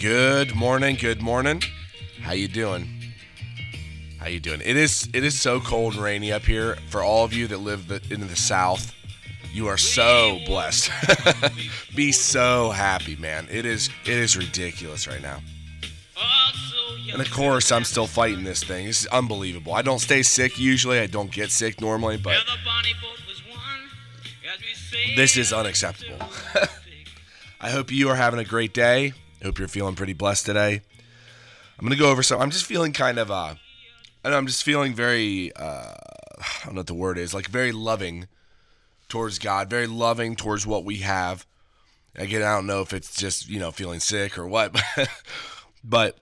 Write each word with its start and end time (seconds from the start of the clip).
Good 0.00 0.54
morning. 0.54 0.94
Good 0.94 1.20
morning. 1.20 1.60
How 2.20 2.30
you 2.30 2.46
doing? 2.46 2.88
How 4.20 4.28
you 4.28 4.38
doing? 4.38 4.60
It 4.64 4.76
is 4.76 5.08
it 5.12 5.24
is 5.24 5.40
so 5.40 5.58
cold 5.58 5.94
and 5.94 6.02
rainy 6.02 6.30
up 6.30 6.42
here. 6.42 6.76
For 6.88 7.02
all 7.02 7.24
of 7.24 7.32
you 7.32 7.48
that 7.48 7.58
live 7.58 7.90
in 8.08 8.20
the 8.20 8.36
south, 8.36 8.94
you 9.52 9.66
are 9.66 9.76
so 9.76 10.38
blessed. 10.46 10.92
Be 11.96 12.12
so 12.12 12.70
happy, 12.70 13.16
man. 13.16 13.48
It 13.50 13.66
is 13.66 13.90
it 14.04 14.12
is 14.12 14.36
ridiculous 14.36 15.08
right 15.08 15.20
now. 15.20 15.40
And 17.12 17.20
of 17.20 17.30
course, 17.32 17.72
I'm 17.72 17.84
still 17.84 18.06
fighting 18.06 18.44
this 18.44 18.62
thing. 18.62 18.86
This 18.86 19.00
is 19.00 19.06
unbelievable. 19.08 19.74
I 19.74 19.82
don't 19.82 19.98
stay 19.98 20.22
sick 20.22 20.60
usually. 20.60 21.00
I 21.00 21.08
don't 21.08 21.32
get 21.32 21.50
sick 21.50 21.80
normally, 21.80 22.18
but 22.18 22.36
this 25.16 25.36
is 25.36 25.52
unacceptable. 25.52 26.24
I 27.60 27.70
hope 27.70 27.90
you 27.90 28.08
are 28.10 28.16
having 28.16 28.38
a 28.38 28.44
great 28.44 28.72
day. 28.72 29.14
I 29.40 29.46
hope 29.46 29.58
you're 29.58 29.68
feeling 29.68 29.94
pretty 29.94 30.14
blessed 30.14 30.46
today. 30.46 30.80
I'm 31.78 31.84
gonna 31.84 31.96
go 31.96 32.10
over 32.10 32.22
some. 32.22 32.40
I'm 32.40 32.50
just 32.50 32.66
feeling 32.66 32.92
kind 32.92 33.18
of 33.18 33.30
uh, 33.30 33.54
and 34.24 34.34
I'm 34.34 34.46
just 34.46 34.64
feeling 34.64 34.94
very 34.94 35.52
uh, 35.54 35.94
I 36.40 36.64
don't 36.64 36.74
know 36.74 36.80
what 36.80 36.86
the 36.88 36.94
word 36.94 37.18
is, 37.18 37.34
like 37.34 37.46
very 37.46 37.72
loving 37.72 38.26
towards 39.08 39.38
God, 39.38 39.70
very 39.70 39.86
loving 39.86 40.34
towards 40.34 40.66
what 40.66 40.84
we 40.84 40.98
have. 40.98 41.46
Again, 42.16 42.42
I 42.42 42.54
don't 42.54 42.66
know 42.66 42.80
if 42.80 42.92
it's 42.92 43.14
just 43.14 43.48
you 43.48 43.60
know 43.60 43.70
feeling 43.70 44.00
sick 44.00 44.36
or 44.36 44.46
what, 44.46 44.76
but 45.84 46.18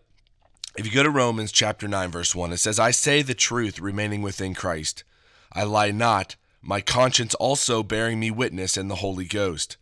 if 0.77 0.85
you 0.85 0.93
go 0.93 1.03
to 1.03 1.11
Romans 1.11 1.53
chapter 1.53 1.89
nine 1.89 2.11
verse 2.11 2.35
one, 2.35 2.53
it 2.53 2.59
says, 2.59 2.79
"I 2.79 2.91
say 2.91 3.23
the 3.23 3.35
truth, 3.35 3.81
remaining 3.81 4.21
within 4.21 4.55
Christ. 4.55 5.05
I 5.53 5.65
lie 5.65 5.91
not. 5.91 6.37
My 6.61 6.83
conscience 6.83 7.35
also 7.37 7.83
bearing 7.83 8.21
me 8.21 8.31
witness 8.31 8.77
in 8.77 8.89
the 8.89 8.97
Holy 8.97 9.25
Ghost." 9.25 9.79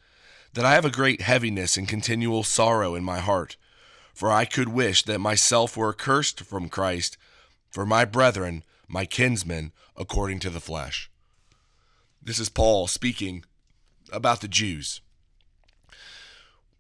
That 0.55 0.65
I 0.65 0.75
have 0.75 0.85
a 0.85 0.91
great 0.91 1.21
heaviness 1.21 1.77
and 1.77 1.87
continual 1.89 2.45
sorrow 2.45 2.95
in 2.95 3.05
my 3.05 3.19
heart. 3.19 3.57
For 4.15 4.31
I 4.31 4.45
could 4.45 4.69
wish 4.69 5.03
that 5.03 5.19
myself 5.19 5.77
were 5.77 5.91
accursed 5.91 6.41
from 6.41 6.69
Christ 6.69 7.17
for 7.69 7.85
my 7.85 8.05
brethren, 8.05 8.63
my 8.87 9.05
kinsmen, 9.05 9.73
according 9.97 10.39
to 10.41 10.51
the 10.51 10.61
flesh. 10.61 11.11
This 12.23 12.39
is 12.39 12.49
Paul 12.49 12.87
speaking 12.87 13.45
about 14.13 14.41
the 14.41 14.49
Jews. 14.49 15.01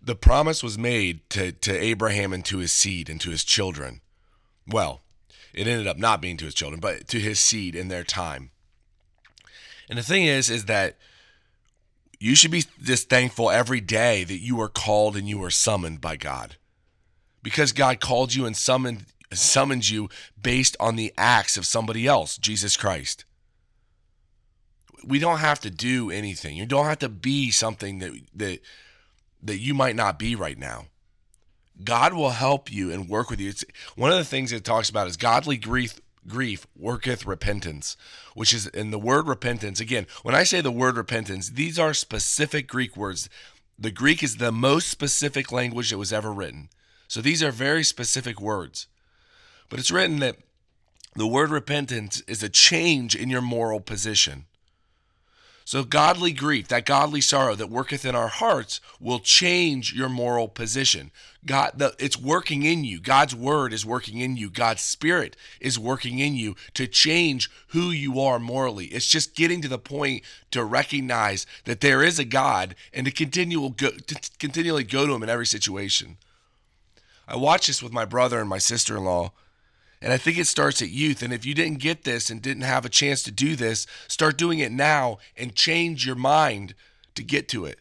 The 0.00 0.14
promise 0.14 0.62
was 0.62 0.78
made 0.78 1.28
to, 1.30 1.50
to 1.50 1.76
Abraham 1.76 2.32
and 2.32 2.44
to 2.44 2.58
his 2.58 2.70
seed 2.70 3.10
and 3.10 3.20
to 3.20 3.30
his 3.30 3.42
children. 3.42 4.00
Well, 4.68 5.02
it 5.52 5.66
ended 5.66 5.88
up 5.88 5.98
not 5.98 6.20
being 6.20 6.36
to 6.36 6.44
his 6.44 6.54
children, 6.54 6.78
but 6.78 7.08
to 7.08 7.18
his 7.18 7.40
seed 7.40 7.74
in 7.74 7.88
their 7.88 8.04
time. 8.04 8.50
And 9.88 9.98
the 9.98 10.02
thing 10.02 10.24
is, 10.24 10.48
is 10.48 10.66
that 10.66 10.96
you 12.20 12.34
should 12.34 12.50
be 12.50 12.64
just 12.82 13.08
thankful 13.08 13.50
every 13.50 13.80
day 13.80 14.24
that 14.24 14.38
you 14.38 14.60
are 14.60 14.68
called 14.68 15.16
and 15.16 15.28
you 15.28 15.42
are 15.44 15.50
summoned 15.50 16.00
by 16.00 16.16
God. 16.16 16.56
Because 17.42 17.72
God 17.72 18.00
called 18.00 18.34
you 18.34 18.46
and 18.46 18.56
summoned 18.56 19.06
summoned 19.32 19.88
you 19.88 20.08
based 20.40 20.76
on 20.78 20.96
the 20.96 21.12
acts 21.18 21.56
of 21.56 21.66
somebody 21.66 22.06
else, 22.06 22.38
Jesus 22.38 22.76
Christ. 22.76 23.24
We 25.04 25.18
don't 25.18 25.38
have 25.38 25.60
to 25.60 25.70
do 25.70 26.10
anything. 26.10 26.56
You 26.56 26.66
don't 26.66 26.86
have 26.86 27.00
to 27.00 27.08
be 27.08 27.50
something 27.50 27.98
that 27.98 28.12
that 28.34 28.60
that 29.42 29.58
you 29.58 29.74
might 29.74 29.96
not 29.96 30.18
be 30.18 30.34
right 30.34 30.58
now. 30.58 30.86
God 31.82 32.14
will 32.14 32.30
help 32.30 32.72
you 32.72 32.92
and 32.92 33.08
work 33.08 33.30
with 33.30 33.40
you. 33.40 33.50
It's 33.50 33.64
one 33.96 34.12
of 34.12 34.18
the 34.18 34.24
things 34.24 34.52
it 34.52 34.64
talks 34.64 34.88
about 34.88 35.08
is 35.08 35.16
godly 35.16 35.56
grief 35.56 36.00
grief 36.26 36.66
worketh 36.76 37.26
repentance, 37.26 37.96
which 38.34 38.54
is 38.54 38.66
in 38.68 38.90
the 38.90 38.98
word 38.98 39.26
repentance. 39.26 39.80
Again, 39.80 40.06
when 40.22 40.34
I 40.34 40.44
say 40.44 40.60
the 40.60 40.70
word 40.70 40.96
repentance, 40.96 41.50
these 41.50 41.78
are 41.78 41.94
specific 41.94 42.66
Greek 42.68 42.96
words. 42.96 43.28
The 43.78 43.90
Greek 43.90 44.22
is 44.22 44.36
the 44.36 44.52
most 44.52 44.88
specific 44.88 45.50
language 45.52 45.90
that 45.90 45.98
was 45.98 46.12
ever 46.12 46.32
written. 46.32 46.68
So 47.08 47.20
these 47.20 47.42
are 47.42 47.50
very 47.50 47.84
specific 47.84 48.40
words. 48.40 48.86
But 49.68 49.78
it's 49.78 49.90
written 49.90 50.18
that 50.20 50.36
the 51.16 51.26
word 51.26 51.50
repentance 51.50 52.22
is 52.26 52.42
a 52.42 52.48
change 52.48 53.14
in 53.14 53.30
your 53.30 53.42
moral 53.42 53.80
position. 53.80 54.46
So, 55.66 55.82
godly 55.82 56.32
grief, 56.32 56.68
that 56.68 56.84
godly 56.84 57.22
sorrow 57.22 57.54
that 57.54 57.70
worketh 57.70 58.04
in 58.04 58.14
our 58.14 58.28
hearts, 58.28 58.82
will 59.00 59.18
change 59.18 59.94
your 59.94 60.10
moral 60.10 60.46
position. 60.46 61.10
God, 61.46 61.72
the, 61.76 61.94
it's 61.98 62.18
working 62.18 62.64
in 62.64 62.84
you. 62.84 63.00
God's 63.00 63.34
word 63.34 63.72
is 63.72 63.84
working 63.84 64.20
in 64.20 64.36
you. 64.36 64.50
God's 64.50 64.82
spirit 64.82 65.36
is 65.60 65.78
working 65.78 66.18
in 66.18 66.34
you 66.34 66.54
to 66.74 66.86
change 66.86 67.50
who 67.68 67.90
you 67.90 68.20
are 68.20 68.38
morally. 68.38 68.86
It's 68.86 69.08
just 69.08 69.34
getting 69.34 69.62
to 69.62 69.68
the 69.68 69.78
point 69.78 70.22
to 70.50 70.62
recognize 70.62 71.46
that 71.64 71.80
there 71.80 72.02
is 72.02 72.18
a 72.18 72.26
God 72.26 72.74
and 72.92 73.06
to, 73.06 73.10
continue, 73.10 73.70
go, 73.70 73.90
to 73.90 74.30
continually 74.38 74.84
go 74.84 75.06
to 75.06 75.14
Him 75.14 75.22
in 75.22 75.30
every 75.30 75.46
situation. 75.46 76.18
I 77.26 77.36
watched 77.36 77.68
this 77.68 77.82
with 77.82 77.92
my 77.92 78.04
brother 78.04 78.38
and 78.38 78.50
my 78.50 78.58
sister 78.58 78.98
in 78.98 79.04
law 79.04 79.32
and 80.04 80.12
I 80.12 80.18
think 80.18 80.36
it 80.36 80.46
starts 80.46 80.82
at 80.82 80.90
youth. 80.90 81.22
And 81.22 81.32
if 81.32 81.46
you 81.46 81.54
didn't 81.54 81.78
get 81.78 82.04
this 82.04 82.28
and 82.28 82.42
didn't 82.42 82.64
have 82.64 82.84
a 82.84 82.90
chance 82.90 83.22
to 83.22 83.30
do 83.30 83.56
this, 83.56 83.86
start 84.06 84.36
doing 84.36 84.58
it 84.58 84.70
now 84.70 85.16
and 85.34 85.54
change 85.56 86.04
your 86.04 86.14
mind 86.14 86.74
to 87.14 87.22
get 87.22 87.48
to 87.48 87.64
it. 87.64 87.78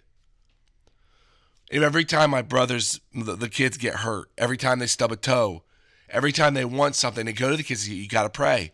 every 1.70 2.06
time 2.06 2.30
my 2.30 2.42
brothers, 2.42 3.02
the 3.14 3.50
kids 3.50 3.76
get 3.76 3.96
hurt, 3.96 4.32
every 4.38 4.56
time 4.56 4.80
they 4.80 4.88
stub 4.88 5.12
a 5.12 5.18
toe, 5.18 5.64
every 6.08 6.32
time 6.32 6.54
they 6.54 6.64
want 6.64 6.96
something, 6.96 7.26
they 7.26 7.34
go 7.34 7.52
to 7.52 7.58
the 7.58 7.64
kids, 7.64 7.90
you 7.90 8.08
got 8.08 8.24
to 8.24 8.30
pray. 8.30 8.72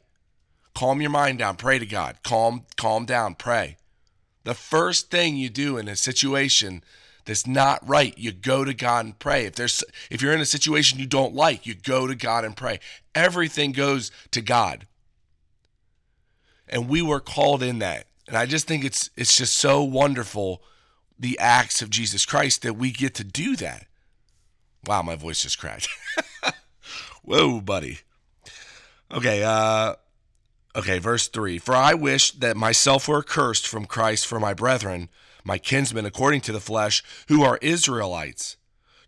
Calm 0.76 1.02
your 1.02 1.10
mind 1.10 1.40
down, 1.40 1.56
pray 1.56 1.80
to 1.80 1.88
God. 1.88 2.18
Calm, 2.24 2.66
calm 2.78 3.06
down, 3.06 3.34
pray. 3.34 3.78
The 4.44 4.54
first 4.54 5.10
thing 5.10 5.38
you 5.38 5.50
do 5.50 5.76
in 5.78 5.88
a 5.88 5.96
situation 5.96 6.84
that's 7.30 7.46
not 7.46 7.88
right, 7.88 8.18
you 8.18 8.32
go 8.32 8.66
to 8.66 8.74
God 8.74 9.06
and 9.06 9.20
pray. 9.20 9.46
If 9.46 9.54
there's 9.54 9.84
if 10.10 10.20
you're 10.20 10.34
in 10.34 10.42
a 10.42 10.46
situation 10.46 10.98
you 10.98 11.06
don't 11.06 11.36
like, 11.36 11.68
you 11.68 11.76
go 11.76 12.08
to 12.08 12.16
God 12.16 12.44
and 12.44 12.58
pray. 12.58 12.80
Everything 13.14 13.72
goes 13.72 14.10
to 14.32 14.42
God. 14.42 14.88
And 16.68 16.90
we 16.90 17.04
were 17.04 17.20
called 17.20 17.62
in 17.62 17.78
that. 17.80 18.08
And 18.28 18.36
I 18.36 18.48
just 18.48 18.68
think 18.68 18.84
it's 18.84 19.12
it's 19.16 19.38
just 19.38 19.56
so 19.56 19.84
wonderful 19.84 20.64
the 21.20 21.38
acts 21.38 21.84
of 21.84 21.92
Jesus 21.92 22.26
Christ 22.26 22.64
that 22.64 22.74
we 22.74 22.90
get 22.90 23.14
to 23.16 23.24
do 23.24 23.56
that. 23.58 23.86
Wow, 24.88 25.04
my 25.04 25.16
voice 25.16 25.44
just 25.44 25.60
cracked. 25.60 25.88
Whoa, 27.24 27.62
buddy. 27.62 28.00
Okay, 29.12 29.44
uh 29.44 29.94
okay, 30.76 30.98
verse 30.98 31.28
3. 31.28 31.60
For 31.60 31.76
I 31.76 31.94
wish 31.94 32.32
that 32.32 32.58
myself 32.58 33.08
were 33.08 33.20
accursed 33.20 33.68
from 33.68 33.86
Christ 33.86 34.26
for 34.26 34.40
my 34.40 34.56
brethren 34.56 35.10
my 35.44 35.58
kinsmen 35.58 36.06
according 36.06 36.42
to 36.42 36.52
the 36.52 36.60
flesh, 36.60 37.04
who 37.28 37.44
are 37.44 37.60
Israelites, 37.62 38.58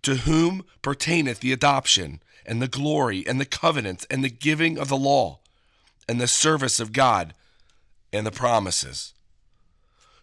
to 0.03 0.15
whom 0.15 0.65
pertaineth 0.81 1.39
the 1.39 1.51
adoption, 1.53 2.21
and 2.45 2.61
the 2.61 2.67
glory, 2.67 3.25
and 3.27 3.39
the 3.39 3.45
covenants, 3.45 4.05
and 4.09 4.23
the 4.23 4.29
giving 4.29 4.77
of 4.77 4.89
the 4.89 4.97
law, 4.97 5.39
and 6.07 6.19
the 6.19 6.27
service 6.27 6.79
of 6.79 6.93
God, 6.93 7.33
and 8.11 8.25
the 8.25 8.31
promises. 8.31 9.13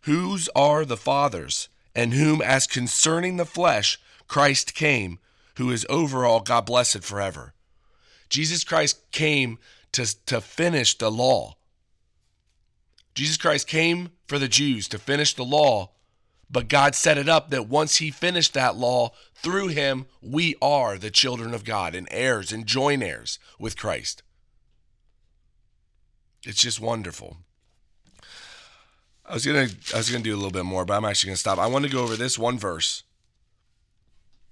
Whose 0.03 0.49
are 0.55 0.85
the 0.85 0.97
fathers, 0.97 1.69
and 1.95 2.13
whom, 2.13 2.41
as 2.43 2.67
concerning 2.67 3.37
the 3.37 3.45
flesh, 3.45 3.99
Christ 4.27 4.75
came, 4.75 5.19
who 5.57 5.71
is 5.71 5.87
over 5.89 6.25
all, 6.25 6.41
God 6.41 6.67
blessed 6.67 7.03
forever. 7.03 7.55
Jesus 8.29 8.65
Christ 8.65 9.11
came 9.11 9.59
to, 9.93 10.07
to 10.27 10.41
finish 10.41 10.97
the 10.97 11.11
law. 11.11 11.57
Jesus 13.15 13.37
Christ 13.37 13.67
came 13.67 14.11
for 14.27 14.39
the 14.39 14.49
Jews 14.49 14.87
to 14.89 14.99
finish 14.99 15.35
the 15.35 15.45
law 15.45 15.91
but 16.50 16.69
God 16.69 16.94
set 16.94 17.19
it 17.19 17.28
up 17.28 17.50
that 17.50 17.69
once 17.69 17.97
He 17.97 18.10
finished 18.10 18.54
that 18.54 18.76
law, 18.76 19.12
through 19.34 19.69
Him, 19.69 20.06
we 20.20 20.56
are 20.60 20.98
the 20.98 21.10
children 21.10 21.54
of 21.54 21.64
God 21.64 21.94
and 21.94 22.09
heirs 22.10 22.53
and 22.53 22.66
joint 22.66 23.03
heirs 23.03 23.38
with 23.59 23.76
Christ. 23.76 24.22
It's 26.44 26.62
just 26.62 26.81
wonderful. 26.81 27.38
I 29.26 29.34
was 29.34 29.44
gonna 29.44 29.69
I 29.92 29.98
was 29.98 30.10
gonna 30.10 30.25
do 30.25 30.34
a 30.34 30.36
little 30.36 30.50
bit 30.50 30.64
more, 30.64 30.84
but 30.84 30.94
I'm 30.94 31.04
actually 31.04 31.28
gonna 31.28 31.36
stop. 31.36 31.59
I 31.59 31.66
want 31.66 31.84
to 31.84 31.91
go 31.91 32.03
over 32.03 32.16
this 32.16 32.38
one 32.38 32.59
verse 32.59 33.03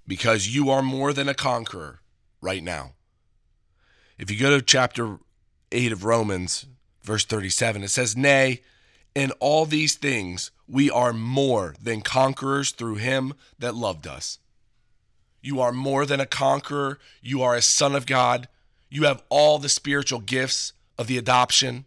because 0.07 0.47
you 0.47 0.69
are 0.69 0.83
more 0.83 1.13
than 1.13 1.27
a 1.27 1.33
conqueror 1.33 2.01
right 2.41 2.63
now. 2.63 2.93
If 4.17 4.31
you 4.31 4.39
go 4.39 4.49
to 4.51 4.61
chapter 4.61 5.17
8 5.71 5.91
of 5.91 6.03
Romans, 6.03 6.65
verse 7.03 7.25
37, 7.25 7.83
it 7.83 7.89
says, 7.89 8.15
Nay, 8.15 8.61
in 9.17 9.31
all 9.39 9.65
these 9.65 9.95
things 9.95 10.51
we 10.67 10.91
are 10.91 11.11
more 11.11 11.73
than 11.81 12.01
conquerors 12.01 12.69
through 12.69 12.97
him 12.97 13.33
that 13.57 13.73
loved 13.73 14.05
us. 14.05 14.37
You 15.41 15.59
are 15.59 15.71
more 15.71 16.05
than 16.05 16.19
a 16.19 16.27
conqueror. 16.27 16.99
You 17.23 17.41
are 17.41 17.55
a 17.55 17.61
son 17.63 17.95
of 17.95 18.05
God. 18.05 18.47
You 18.91 19.05
have 19.05 19.23
all 19.29 19.57
the 19.57 19.69
spiritual 19.69 20.19
gifts 20.19 20.71
of 20.99 21.07
the 21.07 21.17
adoption. 21.17 21.85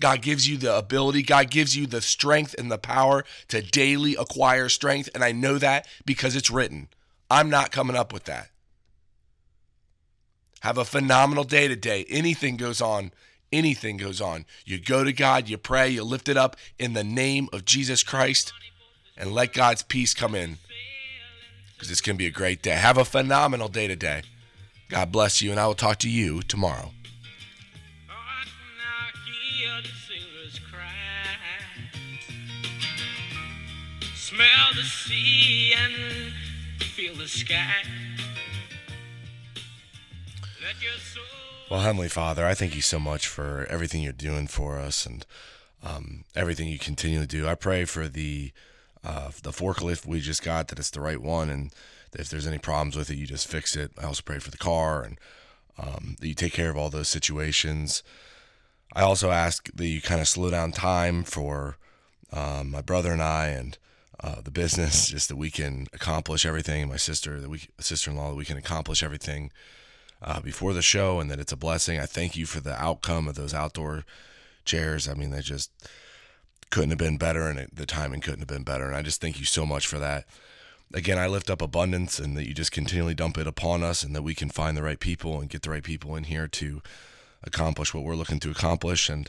God 0.00 0.22
gives 0.22 0.48
you 0.48 0.56
the 0.56 0.74
ability, 0.74 1.22
God 1.22 1.50
gives 1.50 1.76
you 1.76 1.86
the 1.86 2.00
strength 2.00 2.54
and 2.56 2.72
the 2.72 2.78
power 2.78 3.26
to 3.48 3.60
daily 3.60 4.16
acquire 4.16 4.70
strength. 4.70 5.10
And 5.14 5.22
I 5.22 5.32
know 5.32 5.58
that 5.58 5.86
because 6.06 6.34
it's 6.34 6.50
written. 6.50 6.88
I'm 7.30 7.50
not 7.50 7.72
coming 7.72 7.94
up 7.94 8.10
with 8.10 8.24
that. 8.24 8.48
Have 10.60 10.78
a 10.78 10.86
phenomenal 10.86 11.44
day 11.44 11.68
today. 11.68 12.06
Anything 12.08 12.56
goes 12.56 12.80
on 12.80 13.12
anything 13.52 13.96
goes 13.96 14.20
on. 14.20 14.44
You 14.64 14.78
go 14.78 15.04
to 15.04 15.12
God, 15.12 15.48
you 15.48 15.58
pray, 15.58 15.88
you 15.90 16.04
lift 16.04 16.28
it 16.28 16.36
up 16.36 16.56
in 16.78 16.94
the 16.94 17.04
name 17.04 17.48
of 17.52 17.64
Jesus 17.64 18.02
Christ, 18.02 18.52
and 19.16 19.32
let 19.32 19.52
God's 19.52 19.82
peace 19.82 20.14
come 20.14 20.34
in. 20.34 20.58
because 21.74 21.90
it's 21.90 22.00
going 22.00 22.16
to 22.16 22.18
be 22.18 22.26
a 22.26 22.30
great 22.30 22.62
day. 22.62 22.72
Have 22.72 22.98
a 22.98 23.04
phenomenal 23.04 23.68
day 23.68 23.88
today. 23.88 24.22
God 24.88 25.10
bless 25.10 25.42
you, 25.42 25.50
and 25.50 25.58
I 25.58 25.66
will 25.66 25.74
talk 25.74 25.98
to 25.98 26.10
you 26.10 26.42
tomorrow. 26.42 26.92
Smell 34.14 34.74
the 34.74 34.82
sea 34.82 35.74
and 35.76 36.32
feel 36.82 37.14
the 37.14 37.28
sky. 37.28 37.84
Well, 41.72 41.80
Heavenly 41.80 42.10
Father, 42.10 42.44
I 42.44 42.52
thank 42.52 42.76
you 42.76 42.82
so 42.82 43.00
much 43.00 43.26
for 43.26 43.66
everything 43.70 44.02
you're 44.02 44.12
doing 44.12 44.46
for 44.46 44.78
us 44.78 45.06
and 45.06 45.24
um, 45.82 46.24
everything 46.36 46.68
you 46.68 46.78
continue 46.78 47.18
to 47.18 47.26
do. 47.26 47.48
I 47.48 47.54
pray 47.54 47.86
for 47.86 48.08
the 48.08 48.52
uh, 49.02 49.30
the 49.42 49.52
forklift 49.52 50.04
we 50.04 50.20
just 50.20 50.42
got 50.42 50.68
that 50.68 50.78
it's 50.78 50.90
the 50.90 51.00
right 51.00 51.18
one, 51.18 51.48
and 51.48 51.72
if 52.12 52.28
there's 52.28 52.46
any 52.46 52.58
problems 52.58 52.94
with 52.94 53.08
it, 53.08 53.16
you 53.16 53.26
just 53.26 53.48
fix 53.48 53.74
it. 53.74 53.90
I 53.98 54.04
also 54.04 54.20
pray 54.22 54.38
for 54.38 54.50
the 54.50 54.58
car 54.58 55.02
and 55.02 55.18
um, 55.78 56.16
that 56.20 56.28
you 56.28 56.34
take 56.34 56.52
care 56.52 56.68
of 56.68 56.76
all 56.76 56.90
those 56.90 57.08
situations. 57.08 58.02
I 58.92 59.00
also 59.00 59.30
ask 59.30 59.72
that 59.72 59.86
you 59.86 60.02
kind 60.02 60.20
of 60.20 60.28
slow 60.28 60.50
down 60.50 60.72
time 60.72 61.24
for 61.24 61.78
um, 62.34 62.70
my 62.70 62.82
brother 62.82 63.12
and 63.12 63.22
I 63.22 63.46
and 63.46 63.78
uh, 64.20 64.42
the 64.42 64.50
business, 64.50 65.06
just 65.08 65.30
that 65.30 65.36
we 65.36 65.50
can 65.50 65.86
accomplish 65.94 66.44
everything. 66.44 66.86
My 66.90 66.98
sister, 66.98 67.40
that 67.40 67.48
we 67.48 67.62
sister-in-law, 67.80 68.28
that 68.28 68.36
we 68.36 68.44
can 68.44 68.58
accomplish 68.58 69.02
everything 69.02 69.50
uh, 70.22 70.40
before 70.40 70.72
the 70.72 70.82
show, 70.82 71.20
and 71.20 71.30
that 71.30 71.40
it's 71.40 71.52
a 71.52 71.56
blessing. 71.56 71.98
I 71.98 72.06
thank 72.06 72.36
you 72.36 72.46
for 72.46 72.60
the 72.60 72.80
outcome 72.80 73.28
of 73.28 73.34
those 73.34 73.52
outdoor 73.52 74.04
chairs. 74.64 75.08
I 75.08 75.14
mean, 75.14 75.30
they 75.30 75.40
just 75.40 75.70
couldn't 76.70 76.90
have 76.90 76.98
been 76.98 77.18
better, 77.18 77.48
and 77.48 77.58
it, 77.58 77.74
the 77.74 77.86
timing 77.86 78.20
couldn't 78.20 78.40
have 78.40 78.48
been 78.48 78.62
better. 78.62 78.86
And 78.86 78.96
I 78.96 79.02
just 79.02 79.20
thank 79.20 79.38
you 79.38 79.44
so 79.44 79.66
much 79.66 79.86
for 79.86 79.98
that. 79.98 80.24
Again, 80.94 81.18
I 81.18 81.26
lift 81.26 81.50
up 81.50 81.60
abundance, 81.60 82.18
and 82.18 82.36
that 82.36 82.46
you 82.46 82.54
just 82.54 82.72
continually 82.72 83.14
dump 83.14 83.36
it 83.36 83.46
upon 83.46 83.82
us, 83.82 84.02
and 84.04 84.14
that 84.14 84.22
we 84.22 84.34
can 84.34 84.48
find 84.48 84.76
the 84.76 84.82
right 84.82 85.00
people 85.00 85.40
and 85.40 85.50
get 85.50 85.62
the 85.62 85.70
right 85.70 85.82
people 85.82 86.14
in 86.16 86.24
here 86.24 86.46
to 86.48 86.82
accomplish 87.42 87.92
what 87.92 88.04
we're 88.04 88.14
looking 88.14 88.38
to 88.40 88.50
accomplish. 88.50 89.08
And 89.08 89.28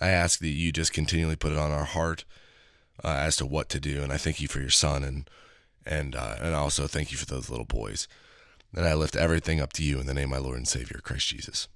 I 0.00 0.08
ask 0.08 0.40
that 0.40 0.48
you 0.48 0.72
just 0.72 0.92
continually 0.92 1.36
put 1.36 1.52
it 1.52 1.58
on 1.58 1.70
our 1.70 1.84
heart 1.84 2.24
uh, 3.02 3.08
as 3.08 3.36
to 3.36 3.46
what 3.46 3.68
to 3.70 3.80
do. 3.80 4.02
And 4.02 4.12
I 4.12 4.18
thank 4.18 4.40
you 4.40 4.48
for 4.48 4.60
your 4.60 4.70
son, 4.70 5.02
and 5.04 5.30
and 5.86 6.14
uh, 6.14 6.36
and 6.40 6.54
also 6.54 6.86
thank 6.86 7.12
you 7.12 7.16
for 7.16 7.26
those 7.26 7.48
little 7.48 7.64
boys. 7.64 8.06
And 8.74 8.86
I 8.86 8.94
lift 8.94 9.16
everything 9.16 9.60
up 9.60 9.72
to 9.74 9.82
you 9.82 9.98
in 9.98 10.06
the 10.06 10.14
name 10.14 10.32
of 10.32 10.38
my 10.40 10.46
Lord 10.46 10.58
and 10.58 10.68
Savior, 10.68 11.00
Christ 11.02 11.28
Jesus. 11.28 11.68